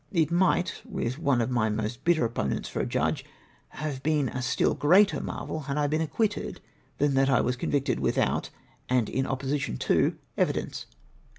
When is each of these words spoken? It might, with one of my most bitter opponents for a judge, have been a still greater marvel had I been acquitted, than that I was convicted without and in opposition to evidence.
It 0.11 0.31
might, 0.31 0.81
with 0.83 1.19
one 1.19 1.41
of 1.41 1.51
my 1.51 1.69
most 1.69 2.03
bitter 2.03 2.25
opponents 2.25 2.67
for 2.67 2.79
a 2.79 2.87
judge, 2.87 3.23
have 3.67 4.01
been 4.01 4.29
a 4.29 4.41
still 4.41 4.73
greater 4.73 5.21
marvel 5.21 5.59
had 5.59 5.77
I 5.77 5.85
been 5.85 6.01
acquitted, 6.01 6.59
than 6.97 7.13
that 7.13 7.29
I 7.29 7.39
was 7.39 7.55
convicted 7.55 7.99
without 7.99 8.49
and 8.89 9.07
in 9.07 9.27
opposition 9.27 9.77
to 9.77 10.17
evidence. 10.39 10.87